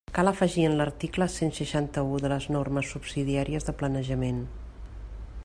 [0.15, 4.43] Cal afegir en l'article cent seixanta-u de les Normes subsidiàries de planejament.